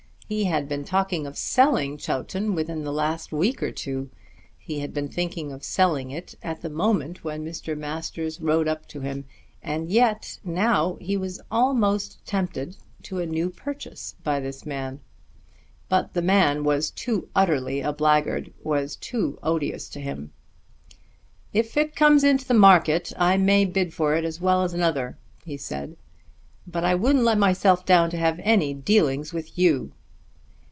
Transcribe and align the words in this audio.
He 0.31 0.45
had 0.45 0.69
been 0.69 0.85
talking 0.85 1.27
of 1.27 1.37
selling 1.37 1.97
Chowton 1.97 2.55
within 2.55 2.85
the 2.85 2.93
last 2.93 3.33
week 3.33 3.61
or 3.61 3.73
two. 3.73 4.09
He 4.57 4.79
had 4.79 4.93
been 4.93 5.09
thinking 5.09 5.51
of 5.51 5.61
selling 5.61 6.09
it 6.09 6.35
at 6.41 6.61
the 6.61 6.69
moment 6.69 7.25
when 7.25 7.43
Mr. 7.43 7.77
Masters 7.77 8.39
rode 8.39 8.65
up 8.65 8.87
to 8.87 9.01
him. 9.01 9.25
And 9.61 9.89
yet 9.89 10.39
now 10.45 10.95
he 11.01 11.17
was 11.17 11.41
almost 11.51 12.25
tempted 12.25 12.77
to 13.03 13.19
a 13.19 13.25
new 13.25 13.49
purchase 13.49 14.15
by 14.23 14.39
this 14.39 14.65
man. 14.65 15.01
But 15.89 16.13
the 16.13 16.21
man 16.21 16.63
was 16.63 16.91
too 16.91 17.27
utterly 17.35 17.81
a 17.81 17.91
blackguard, 17.91 18.53
was 18.63 18.95
too 18.95 19.37
odious 19.43 19.89
to 19.89 19.99
him. 19.99 20.31
"If 21.51 21.75
it 21.75 21.93
comes 21.93 22.23
into 22.23 22.47
the 22.47 22.53
market, 22.53 23.11
I 23.17 23.35
may 23.35 23.65
bid 23.65 23.93
for 23.93 24.15
it 24.15 24.23
as 24.23 24.39
well 24.39 24.63
as 24.63 24.73
another," 24.73 25.17
he 25.43 25.57
said, 25.57 25.97
"but 26.65 26.85
I 26.85 26.95
wouldn't 26.95 27.25
let 27.25 27.37
myself 27.37 27.83
down 27.85 28.09
to 28.11 28.17
have 28.17 28.39
any 28.45 28.73
dealings 28.73 29.33
with 29.33 29.57
you." 29.59 29.91